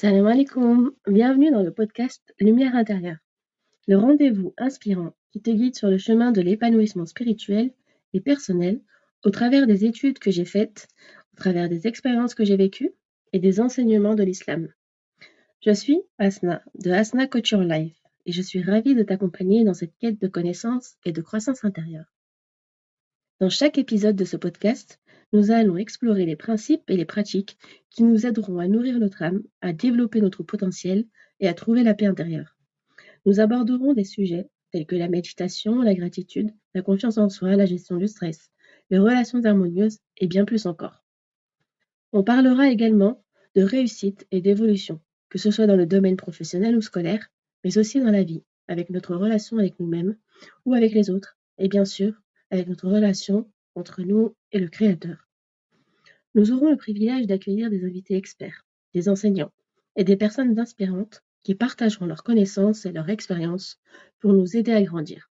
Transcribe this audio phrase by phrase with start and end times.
[0.00, 3.16] Salam alaikum, bienvenue dans le podcast Lumière intérieure,
[3.88, 7.72] le rendez-vous inspirant qui te guide sur le chemin de l'épanouissement spirituel
[8.12, 8.80] et personnel
[9.24, 10.86] au travers des études que j'ai faites,
[11.34, 12.92] au travers des expériences que j'ai vécues
[13.32, 14.68] et des enseignements de l'islam.
[15.66, 19.98] Je suis Asna de Asna Couture Life et je suis ravie de t'accompagner dans cette
[19.98, 22.06] quête de connaissances et de croissance intérieure.
[23.40, 25.00] Dans chaque épisode de ce podcast,
[25.32, 27.58] nous allons explorer les principes et les pratiques
[27.90, 31.04] qui nous aideront à nourrir notre âme, à développer notre potentiel
[31.40, 32.56] et à trouver la paix intérieure.
[33.26, 37.66] Nous aborderons des sujets tels que la méditation, la gratitude, la confiance en soi, la
[37.66, 38.50] gestion du stress,
[38.90, 41.04] les relations harmonieuses et bien plus encore.
[42.12, 43.22] On parlera également
[43.54, 47.28] de réussite et d'évolution, que ce soit dans le domaine professionnel ou scolaire,
[47.64, 50.16] mais aussi dans la vie, avec notre relation avec nous-mêmes
[50.64, 52.14] ou avec les autres, et bien sûr
[52.50, 55.27] avec notre relation entre nous et le Créateur.
[56.38, 59.50] Nous aurons le privilège d'accueillir des invités experts, des enseignants
[59.96, 63.80] et des personnes inspirantes qui partageront leurs connaissances et leurs expériences
[64.20, 65.32] pour nous aider à grandir.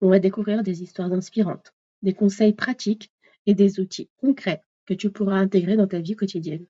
[0.00, 3.12] On va découvrir des histoires inspirantes, des conseils pratiques
[3.44, 6.64] et des outils concrets que tu pourras intégrer dans ta vie quotidienne.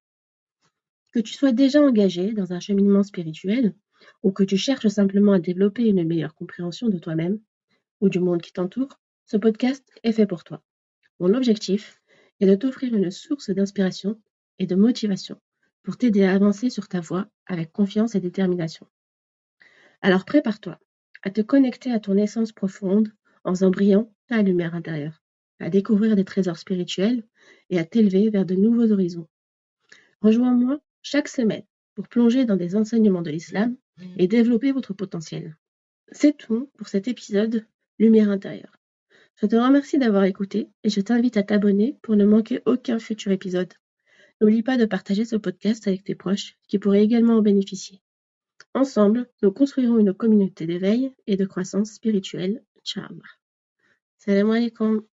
[1.12, 3.76] Que tu sois déjà engagé dans un cheminement spirituel
[4.24, 7.38] ou que tu cherches simplement à développer une meilleure compréhension de toi-même
[8.00, 10.60] ou du monde qui t'entoure, ce podcast est fait pour toi.
[11.20, 11.99] Mon objectif
[12.40, 14.20] est de t'offrir une source d'inspiration
[14.58, 15.40] et de motivation
[15.82, 18.86] pour t'aider à avancer sur ta voie avec confiance et détermination.
[20.02, 20.78] Alors prépare-toi
[21.22, 23.12] à te connecter à ton essence profonde
[23.44, 23.70] en faisant
[24.28, 25.22] ta lumière intérieure,
[25.58, 27.24] à découvrir des trésors spirituels
[27.68, 29.28] et à t'élever vers de nouveaux horizons.
[30.22, 33.76] Rejoins-moi chaque semaine pour plonger dans des enseignements de l'islam
[34.16, 35.56] et développer votre potentiel.
[36.12, 37.66] C'est tout pour cet épisode
[37.98, 38.79] Lumière intérieure.
[39.40, 43.32] Je te remercie d'avoir écouté et je t'invite à t'abonner pour ne manquer aucun futur
[43.32, 43.72] épisode.
[44.40, 48.02] N'oublie pas de partager ce podcast avec tes proches qui pourraient également en bénéficier.
[48.74, 52.62] Ensemble, nous construirons une communauté d'éveil et de croissance spirituelle.
[52.84, 53.08] Ciao.
[54.18, 55.06] Salam alaikum.